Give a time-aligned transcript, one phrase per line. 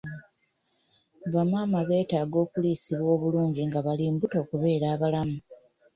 [1.33, 5.37] Bamaama beetaaga okuliisibwa obulungi nga bali mbuto okubeera abalamu.